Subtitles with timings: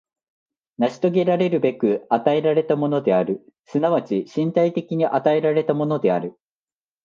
[0.79, 6.39] 成し遂げらるべく与えられたものである、即ち身体的に与えられたものである。